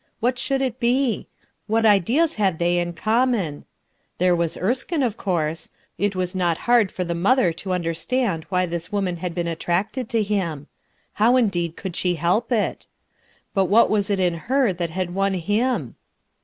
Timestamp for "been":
9.35-9.45